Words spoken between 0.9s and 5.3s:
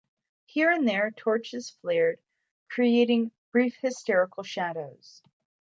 torches flared creating brief hysterical shadows.